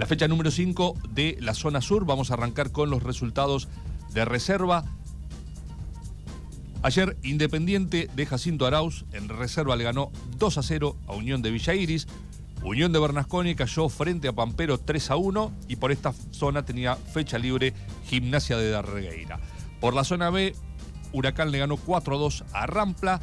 [0.00, 3.68] La fecha número 5 de la zona sur, vamos a arrancar con los resultados
[4.14, 4.86] de reserva.
[6.80, 11.50] Ayer Independiente de Jacinto Arauz en reserva le ganó 2 a 0 a Unión de
[11.50, 12.06] Villa Iris.
[12.64, 16.96] Unión de Bernasconi cayó frente a Pampero 3 a 1 y por esta zona tenía
[16.96, 17.74] fecha libre
[18.06, 19.38] Gimnasia de Darregueira.
[19.82, 20.54] Por la zona B,
[21.12, 23.20] Huracán le ganó 4 a 2 a Rampla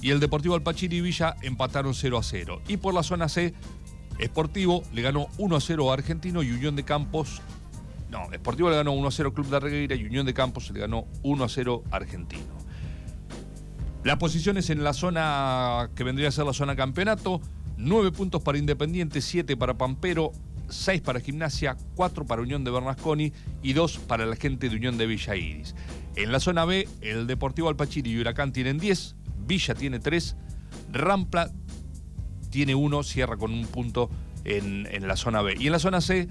[0.00, 2.62] y el Deportivo Alpachiri y Villa empataron 0 a 0.
[2.68, 3.54] Y por la zona C,
[4.18, 7.42] Esportivo le ganó 1 a 0 a Argentino y Unión de Campos.
[8.10, 10.80] No, Esportivo le ganó 1 a 0 Club de Arregueira y Unión de Campos le
[10.80, 12.56] ganó 1 a 0 Argentino.
[14.04, 17.40] Las posiciones en la zona que vendría a ser la zona campeonato,
[17.76, 20.30] 9 puntos para Independiente, 7 para Pampero,
[20.68, 24.96] 6 para Gimnasia, 4 para Unión de Bernasconi y 2 para la gente de Unión
[24.96, 25.74] de Villa Iris.
[26.14, 30.36] En la zona B, el Deportivo Alpachiri y Huracán tienen 10, Villa tiene 3,
[30.92, 31.50] Rampla
[32.56, 34.08] tiene 1, cierra con un punto
[34.44, 35.56] en, en, la zona B.
[35.60, 36.26] Y en la zona C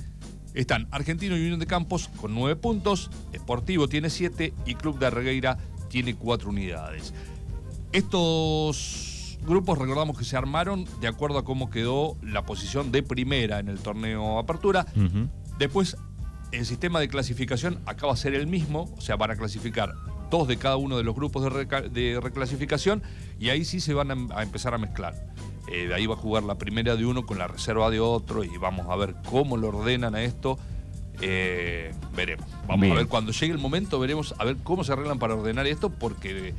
[0.55, 5.05] están Argentino y Unión de Campos con 9 puntos, Esportivo tiene 7 y Club de
[5.05, 7.13] Arregueira tiene 4 unidades.
[7.91, 13.59] Estos grupos recordamos que se armaron de acuerdo a cómo quedó la posición de primera
[13.59, 14.87] en el torneo Apertura.
[14.95, 15.29] Uh -huh.
[15.59, 15.95] Después,
[16.51, 19.93] el sistema de clasificación acaba de ser el mismo, o sea, van a clasificar
[20.31, 23.03] dos de cada uno de los grupos de, reclasificación
[23.37, 25.13] y ahí sí se van a, a empezar a mezclar.
[25.71, 28.43] Eh, de ahí va a jugar la primera de uno con la reserva de otro
[28.43, 30.59] y vamos a ver cómo lo ordenan a esto.
[31.21, 32.45] Eh, veremos.
[32.67, 32.93] Vamos Bien.
[32.93, 35.89] a ver cuando llegue el momento, veremos a ver cómo se arreglan para ordenar esto,
[35.89, 36.53] porque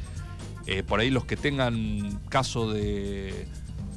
[0.67, 3.47] eh, por ahí los que tengan caso de,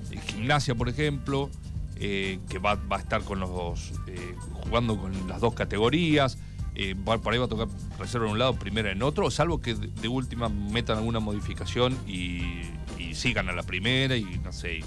[0.09, 1.49] de gimnasia, por ejemplo,
[1.95, 6.37] eh, que va, va, a estar con los eh, jugando con las dos categorías.
[7.05, 9.73] Va, por ahí va a tocar reserva en un lado, primera en otro, salvo que
[9.73, 12.61] de, de última metan alguna modificación y,
[12.97, 14.79] y, sigan a la primera y no sé,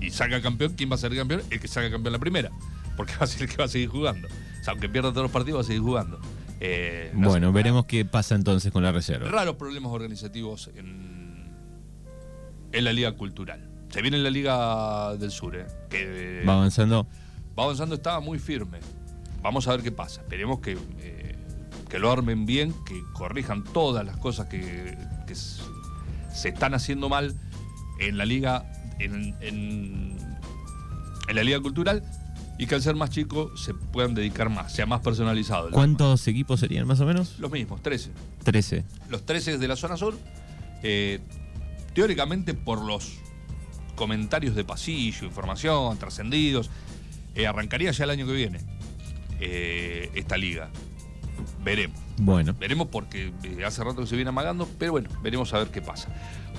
[0.00, 0.74] y, salga campeón.
[0.76, 1.42] ¿Quién va a ser campeón?
[1.50, 2.50] El que salga campeón la primera,
[2.96, 4.28] porque va a ser el que va a seguir jugando.
[4.28, 6.20] O sea, aunque pierda todos los partidos, va a seguir jugando.
[6.60, 9.28] Eh, no bueno, veremos qué pasa entonces con la reserva.
[9.28, 11.50] Raros problemas organizativos en,
[12.72, 13.68] en la Liga Cultural.
[13.90, 15.66] Se viene la Liga del Sur, ¿eh?
[15.88, 17.06] Que, va avanzando.
[17.58, 18.78] Va avanzando, estaba muy firme.
[19.42, 20.22] Vamos a ver qué pasa.
[20.22, 21.36] Esperemos que, eh,
[21.88, 27.36] que lo armen bien, que corrijan todas las cosas que, que se están haciendo mal
[28.00, 28.64] en la Liga,
[28.98, 30.16] en, en,
[31.28, 32.02] en la Liga Cultural
[32.58, 35.70] y que al ser más chico se puedan dedicar más, sea más personalizado.
[35.70, 37.38] ¿Cuántos equipos serían más o menos?
[37.38, 38.10] Los mismos, 13.
[38.44, 38.84] 13.
[39.08, 40.16] Los 13 de la zona sur.
[40.82, 41.20] Eh,
[41.94, 43.14] teóricamente por los
[43.96, 46.70] comentarios de pasillo, información, trascendidos,
[47.34, 48.60] eh, arrancaría ya el año que viene
[49.40, 50.70] eh, esta liga.
[51.64, 51.98] Veremos.
[52.18, 52.54] Bueno.
[52.54, 53.32] Veremos porque
[53.66, 56.08] hace rato que se viene amagando, pero bueno, veremos a ver qué pasa.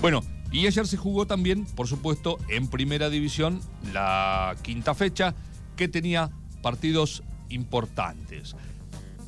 [0.02, 3.60] Bueno, y ayer se jugó también, por supuesto, en primera división
[3.92, 5.34] la quinta fecha
[5.76, 6.30] que tenía
[6.62, 8.56] partidos importantes.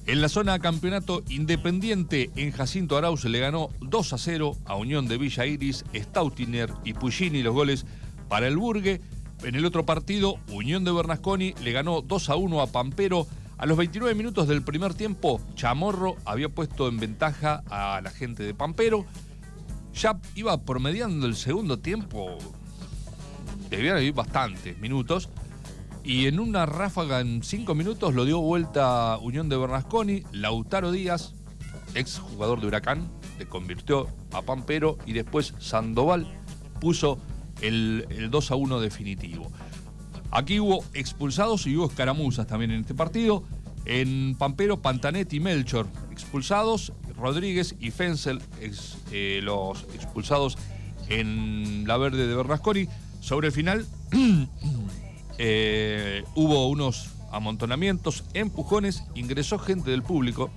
[0.06, 5.06] En la zona campeonato independiente, en Jacinto Arauz le ganó 2 a 0 a Unión
[5.06, 7.84] de Villa Iris, Stautiner y Puccini los goles
[8.28, 9.02] para el Burgue.
[9.42, 13.26] En el otro partido, Unión de Bernasconi le ganó 2 a 1 a Pampero.
[13.58, 18.44] A los 29 minutos del primer tiempo, Chamorro había puesto en ventaja a la gente
[18.44, 19.04] de Pampero.
[20.00, 22.38] Ya iba promediando el segundo tiempo,
[23.68, 25.28] debían ir bastantes minutos.
[26.04, 30.22] Y en una ráfaga en cinco minutos lo dio vuelta Unión de Bernasconi.
[30.30, 31.34] Lautaro Díaz,
[31.94, 33.10] ex jugador de Huracán,
[33.40, 36.28] le convirtió a Pampero y después Sandoval
[36.80, 37.18] puso
[37.60, 39.50] el, el 2 a 1 definitivo.
[40.30, 43.42] Aquí hubo expulsados y hubo escaramuzas también en este partido.
[43.84, 46.92] En Pampero, Pantanet y Melchor expulsados.
[47.18, 48.40] Rodríguez y Fensel,
[49.10, 50.56] eh, los expulsados
[51.08, 52.88] en la verde de Bernasconi.
[53.20, 53.86] Sobre el final.
[55.40, 60.50] Eh, hubo unos amontonamientos, empujones, ingresó gente del público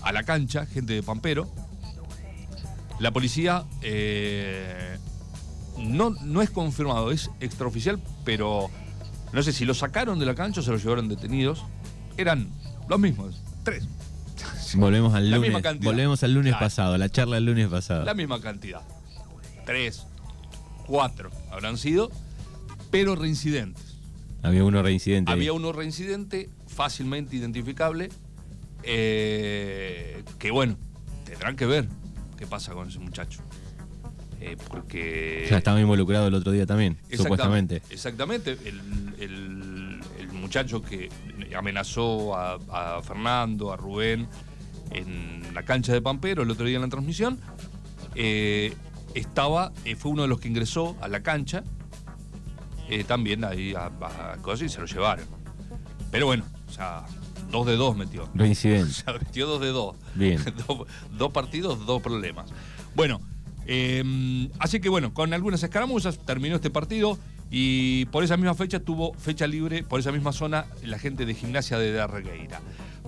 [0.00, 1.46] a la cancha, gente de Pampero.
[2.98, 4.96] La policía eh,
[5.76, 8.70] no, no es confirmado, es extraoficial, pero
[9.32, 11.64] no sé si lo sacaron de la cancha o se lo llevaron detenidos.
[12.16, 12.48] Eran
[12.88, 13.86] los mismos, tres.
[14.74, 16.66] Volvemos al lunes, volvemos al lunes claro.
[16.66, 18.04] pasado, la charla del lunes pasado.
[18.04, 18.82] La misma cantidad.
[19.64, 20.06] Tres,
[20.86, 22.10] cuatro habrán sido
[22.92, 23.96] pero reincidentes.
[24.42, 25.32] Había uno reincidente.
[25.32, 25.56] Había ahí.
[25.56, 28.10] uno reincidente, fácilmente identificable,
[28.82, 30.76] eh, que bueno,
[31.24, 31.88] tendrán que ver
[32.36, 33.40] qué pasa con ese muchacho.
[34.40, 35.42] Eh, porque.
[35.46, 37.82] O sea, estaba involucrado el otro día también, exactamente, supuestamente.
[37.90, 38.52] Exactamente.
[38.64, 38.80] El,
[39.20, 41.08] el, el, muchacho que
[41.56, 44.28] amenazó a, a Fernando, a Rubén,
[44.94, 47.38] en la cancha de Pampero el otro día en la transmisión,
[48.14, 48.74] eh,
[49.14, 51.64] estaba, eh, fue uno de los que ingresó a la cancha
[52.88, 55.26] eh, también ahí a, a, cosas y se lo llevaron.
[56.10, 57.04] Pero bueno, o sea,
[57.50, 58.28] dos de dos metió.
[58.34, 58.90] Reincidente.
[58.90, 59.96] O sea, metió dos de dos.
[60.14, 60.38] Bien.
[61.12, 62.50] dos, partidos, dos problemas.
[62.94, 63.20] Bueno,
[64.58, 67.18] así que bueno, con algunas escaramuzas terminó este partido
[67.50, 71.34] y por esa misma fecha tuvo fecha libre, por esa misma zona, la gente de
[71.34, 72.60] gimnasia de Darregueira.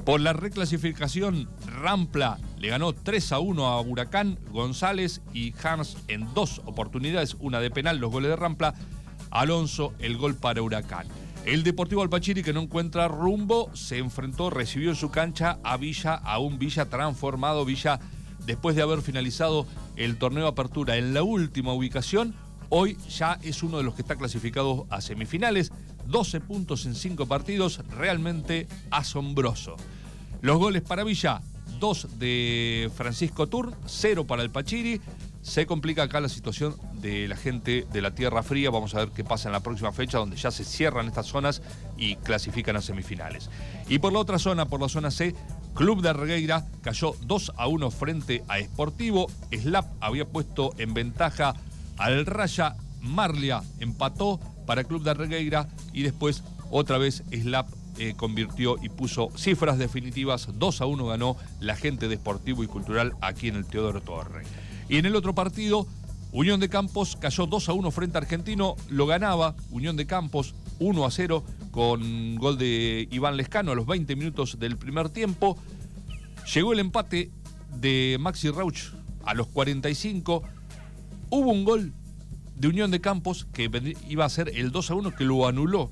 [0.05, 6.33] Por la reclasificación, Rampla le ganó 3 a 1 a Huracán, González y Hans en
[6.35, 8.75] dos oportunidades, una de penal, los goles de Rampla,
[9.31, 11.07] Alonso el gol para Huracán.
[11.47, 16.15] El Deportivo Alpachiri, que no encuentra rumbo, se enfrentó, recibió en su cancha a Villa,
[16.15, 17.65] a un Villa transformado.
[17.65, 17.99] Villa,
[18.45, 19.67] después de haber finalizado
[19.97, 22.35] el torneo apertura en la última ubicación,
[22.69, 25.73] hoy ya es uno de los que está clasificado a semifinales.
[26.07, 29.77] 12 puntos en 5 partidos, realmente asombroso.
[30.45, 31.41] Los goles para Villa,
[31.81, 35.01] 2 de Francisco Turn, 0 para el Pachiri.
[35.41, 38.69] Se complica acá la situación de la gente de la Tierra Fría.
[38.69, 41.63] Vamos a ver qué pasa en la próxima fecha, donde ya se cierran estas zonas
[41.97, 43.49] y clasifican a semifinales.
[43.89, 45.35] Y por la otra zona, por la zona C,
[45.73, 49.29] Club de Regueira cayó 2 a 1 frente a Sportivo.
[49.51, 51.55] Slap había puesto en ventaja
[51.97, 52.77] al Raya.
[53.01, 57.67] Marlia empató para Club de Regueira y después otra vez Slap
[57.99, 60.49] eh, convirtió y puso cifras definitivas.
[60.55, 64.45] 2 a 1 ganó la gente de Sportivo y Cultural aquí en el Teodoro Torre.
[64.89, 65.87] Y en el otro partido,
[66.33, 70.55] Unión de Campos cayó 2 a 1 frente a Argentino, lo ganaba Unión de Campos
[70.81, 75.57] 1 a 0 con gol de Iván Lescano a los 20 minutos del primer tiempo.
[76.53, 77.31] Llegó el empate
[77.77, 78.93] de Maxi Rauch
[79.25, 80.43] a los 45.
[81.31, 81.93] Hubo un gol
[82.57, 83.71] de Unión de Campos que
[84.09, 85.91] iba a ser el 2 a 1 que lo anuló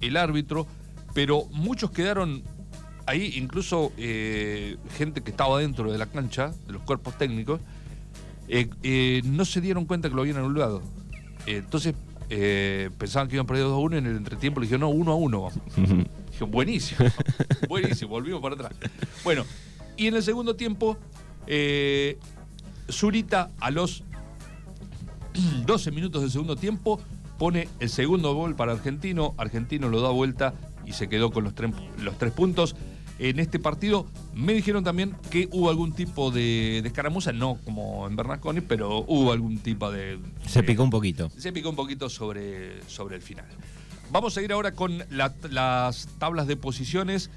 [0.00, 0.66] el árbitro,
[1.14, 2.42] pero muchos quedaron
[3.06, 7.60] ahí, incluso eh, gente que estaba dentro de la cancha, de los cuerpos técnicos,
[8.48, 10.82] eh, eh, no se dieron cuenta que lo habían anulado.
[11.46, 11.94] Entonces
[12.98, 15.12] pensaban que iban perdiendo 2 a 1 y en el entretiempo le dijeron, no, 1
[15.12, 15.48] a 1.
[16.30, 17.10] Dije, buenísimo,
[17.68, 18.72] buenísimo, volvimos para atrás.
[19.24, 19.44] Bueno,
[19.96, 20.96] y en el segundo tiempo,
[22.88, 24.04] Zurita a los
[25.66, 27.00] 12 minutos del segundo tiempo
[27.38, 29.34] pone el segundo gol para Argentino.
[29.38, 30.54] Argentino lo da vuelta
[30.90, 31.54] y se quedó con los,
[32.02, 32.74] los tres puntos
[33.20, 34.06] en este partido.
[34.34, 39.30] Me dijeron también que hubo algún tipo de, escaramuza, no como en Bernasconi, pero hubo
[39.30, 41.30] algún tipo de, Se picó un poquito.
[41.36, 43.46] Se picó un poquito sobre, sobre el final.
[44.10, 47.30] Vamos a ir ahora con las tablas de posiciones.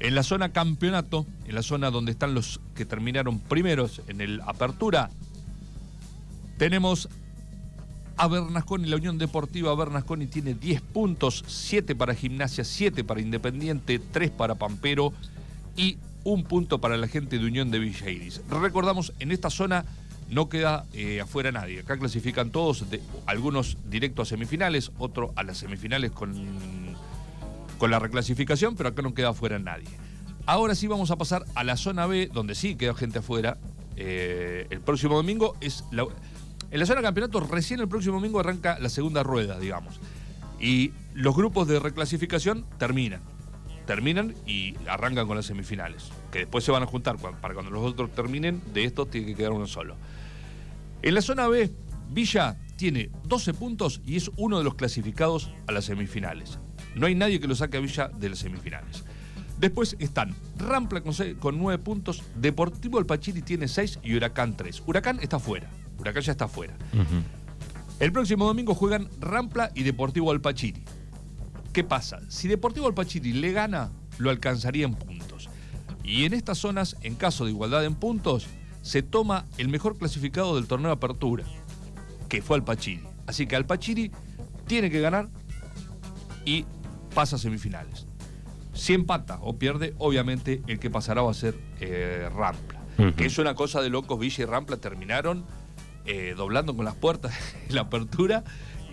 [0.00, 4.40] En la zona campeonato, en la zona donde están los que terminaron primeros en el
[4.42, 5.10] apertura,
[6.56, 7.08] tenemos
[8.18, 8.88] a Bernasconi.
[8.88, 14.56] La Unión Deportiva Bernasconi tiene 10 puntos, 7 para Gimnasia, 7 para Independiente, 3 para
[14.56, 15.12] Pampero
[15.76, 18.42] y un punto para la gente de Unión de Villa Iris.
[18.50, 19.84] Recordamos, en esta zona
[20.28, 21.80] no queda eh, afuera nadie.
[21.80, 22.84] Acá clasifican todos,
[23.26, 26.34] algunos directos a semifinales, otros a las semifinales con,
[27.78, 29.88] con la reclasificación, pero acá no queda afuera nadie.
[30.44, 33.58] Ahora sí vamos a pasar a la zona B, donde sí queda gente afuera.
[33.96, 36.06] Eh, el próximo domingo es la,
[36.70, 40.00] en la zona de campeonato, recién el próximo domingo arranca la segunda rueda, digamos.
[40.60, 43.20] Y los grupos de reclasificación terminan.
[43.86, 46.10] Terminan y arrancan con las semifinales.
[46.30, 47.16] Que después se van a juntar.
[47.16, 49.96] Para cuando los otros terminen, de estos tiene que quedar uno solo.
[51.00, 51.70] En la zona B,
[52.10, 56.58] Villa tiene 12 puntos y es uno de los clasificados a las semifinales.
[56.94, 59.04] No hay nadie que lo saque a Villa de las semifinales.
[59.58, 64.82] Después están Rampla con, 9 puntos, Deportivo Alpachiri tiene 6 y Huracán 3.
[64.86, 65.68] Huracán está fuera.
[65.98, 66.74] Huracán ya está fuera.
[67.98, 70.84] El próximo domingo juegan Rampla y Deportivo Alpachiri.
[71.72, 72.20] ¿Qué pasa?
[72.28, 75.48] Si Deportivo Alpachiri le gana, lo alcanzaría en puntos.
[76.04, 78.46] Y en estas zonas, en caso de igualdad en puntos,
[78.82, 81.44] se toma el mejor clasificado del torneo de apertura,
[82.28, 83.02] que fue Alpachiri.
[83.26, 84.10] Así que Alpachiri
[84.66, 85.28] tiene que ganar
[86.44, 86.64] y
[87.14, 88.06] pasa a semifinales.
[88.72, 92.78] Si empata o pierde, obviamente el que pasará va a ser eh, Rampla.
[93.16, 95.44] Que es una cosa de locos, Villa y Rampla terminaron
[96.10, 97.34] eh, doblando con las puertas
[97.68, 98.42] en la apertura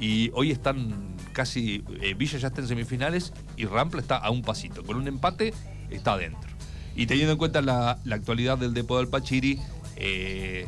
[0.02, 4.42] y hoy están casi, eh, Villa ya está en semifinales y Rampla está a un
[4.42, 4.84] pasito.
[4.84, 5.54] Con un empate
[5.90, 6.50] está adentro.
[6.94, 9.62] Y teniendo en cuenta la, actualidad del Depo del Pachiri,
[9.96, 10.68] eh,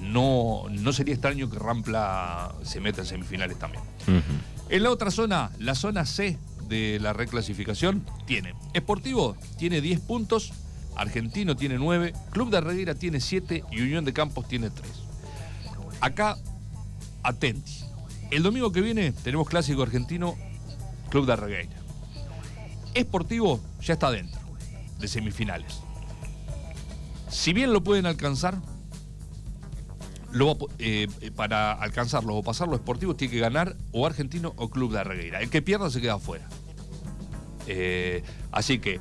[0.00, 3.82] no, no sería extraño que Rampla se meta en semifinales también.
[4.68, 10.52] En la otra zona, la zona C de la reclasificación, tiene Esportivo, tiene 10 puntos,
[10.94, 15.09] Argentino tiene 9, Club de Arreguera tiene 7 y Unión de Campos tiene 3.
[16.00, 16.36] Acá,
[17.22, 17.84] atenti.
[18.30, 20.36] El domingo que viene tenemos clásico argentino,
[21.10, 21.76] Club de Arregueira.
[22.94, 24.40] Esportivo ya está dentro
[24.98, 25.80] de semifinales.
[27.28, 28.60] Si bien lo pueden alcanzar,
[30.78, 35.40] eh, para alcanzarlo o pasarlo, Esportivo tiene que ganar o Argentino o Club de Arregueira.
[35.40, 36.48] El que pierda se queda afuera.
[37.66, 39.00] Eh, así que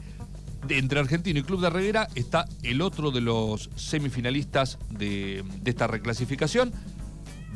[0.68, 6.74] entre Argentino y Club de Reguera está el otro de los semifinalistas de, esta reclasificación.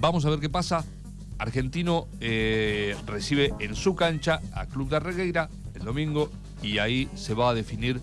[0.03, 0.83] Vamos a ver qué pasa.
[1.39, 6.29] Argentino eh, recibe en su cancha a Club de Regueira el domingo
[6.61, 8.01] y ahí se va a definir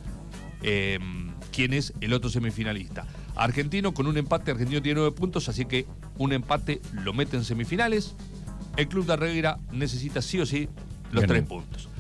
[0.63, 3.05] em, quién es el otro semifinalista.
[3.37, 5.85] Argentino con un empate, Argentino tiene nueve puntos, así que
[6.17, 8.15] un empate lo mete en semifinales.
[8.79, 10.71] El Club de Regueira necesita sí o sí
[11.13, 11.91] los tres puntos.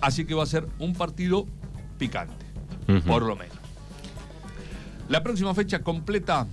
[0.00, 1.46] Así que va a ser un partido
[1.98, 2.46] picante
[3.06, 3.58] por lo menos.
[5.10, 6.46] La próxima fecha completa,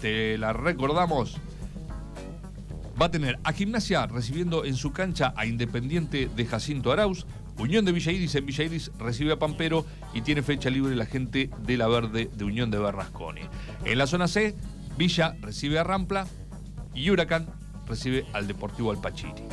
[0.00, 1.36] te la recordamos,
[3.00, 7.26] va a tener a Gimnasia recibiendo en su cancha a Independiente de Jacinto Arauz,
[7.58, 11.06] Unión de Villa Iris en Villa Iris recibe a Pampero y tiene fecha libre la
[11.06, 13.42] gente de la Verde de Unión de Bernasconi.
[13.84, 14.54] En la zona C,
[14.98, 16.26] Villa recibe a Rampla
[16.94, 17.46] y Huracán
[17.86, 19.44] recibe al Deportivo Alpachiri.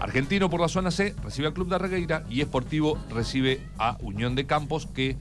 [0.00, 4.34] Argentino por la zona C recibe al Club de Regueira y Esportivo recibe a Unión
[4.34, 5.18] de Campos, que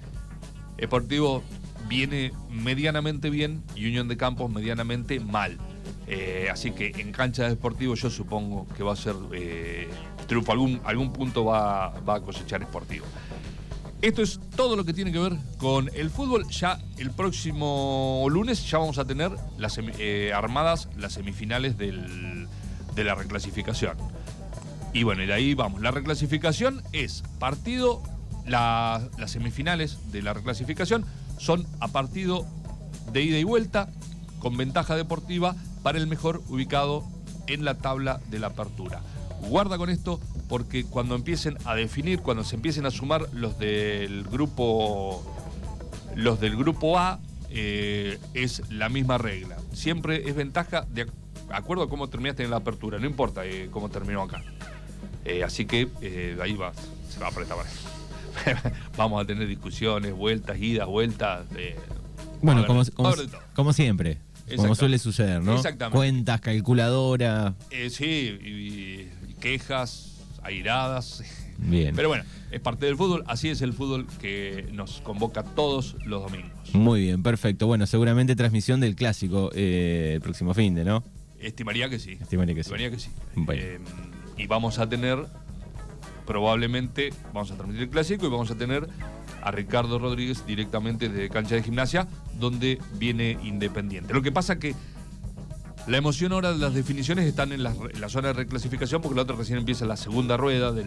[0.77, 1.43] Esportivo
[1.89, 5.57] viene medianamente bien y Unión de Campos medianamente mal.
[6.07, 9.87] Eh, así que en cancha de Esportivo yo supongo que va a ser eh,
[10.27, 13.05] triunfo, algún, algún punto va, a cosechar Esportivo.
[14.01, 16.47] Esto es todo lo que tiene que ver con el fútbol.
[16.49, 22.47] Ya el próximo lunes ya vamos a tener las eh, armadas las semifinales de
[23.03, 23.97] la reclasificación.
[24.93, 25.81] Y bueno, y de ahí vamos.
[25.81, 28.01] La reclasificación es partido,
[28.45, 31.05] las semifinales de la reclasificación
[31.37, 32.45] son a partido
[33.13, 33.89] de ida y vuelta
[34.39, 37.03] con ventaja deportiva para el mejor ubicado
[37.47, 39.01] en la tabla de la apertura.
[39.41, 44.23] Guarda con esto porque cuando empiecen a definir, cuando se empiecen a sumar los del
[44.23, 45.23] grupo,
[46.15, 47.19] los del grupo A,
[47.49, 49.57] eh, es la misma regla.
[49.73, 51.07] Siempre es ventaja de
[51.51, 54.43] acuerdo a cómo terminaste en la apertura, no importa eh, cómo terminó acá.
[55.25, 56.73] Eh, así que eh, ahí va,
[57.09, 57.57] se va a apretar.
[58.97, 61.45] Vamos a tener discusiones, vueltas, idas, vueltas.
[62.41, 62.83] bueno, como,
[63.53, 64.19] como, siempre.
[64.55, 65.55] Como suele suceder, ¿no?
[65.55, 65.97] Exactamente.
[65.97, 67.55] Cuentas, calculadora.
[67.71, 71.23] Eh, sí, y, quejas, airadas.
[71.57, 71.93] Bien.
[71.95, 73.23] Pero bueno, es parte del fútbol.
[73.27, 76.51] Así es el fútbol que nos convoca todos los domingos.
[76.73, 77.67] Muy bien, perfecto.
[77.67, 81.03] Bueno, seguramente transmisión del clásico el próximo fin de, ¿no?
[81.39, 82.17] Estimaría que sí.
[82.21, 82.69] Estimaría que sí.
[82.69, 83.09] Estimaría que sí
[84.39, 85.27] y vamos a tener,
[86.25, 88.87] probablemente, vamos a transmitir el clásico y vamos a tener
[89.41, 92.07] a Ricardo Rodríguez directamente desde cancha de gimnasia,
[92.39, 94.13] donde viene Independiente.
[94.13, 94.75] Lo que pasa que
[95.87, 97.73] la emoción ahora de las definiciones están en la,
[98.09, 100.85] zona de reclasificación, porque la otra recién empieza la segunda rueda de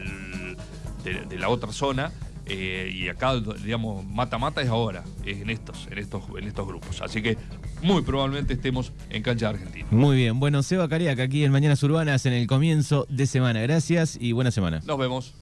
[1.39, 2.13] la otra zona
[2.47, 7.01] eh, y acá, digamos, mata-mata es ahora, es en estos, en estos, en estos grupos.
[7.01, 7.39] Así que
[7.83, 9.87] muy probablemente estemos en cancha de Argentina.
[9.91, 10.41] Muy bien.
[10.41, 13.61] Bueno, Seba Cariaca aquí en Mañanas Urbanas en el comienzo de semana.
[13.61, 14.83] Gracias y buena semana.
[14.85, 15.31] Nos vemos.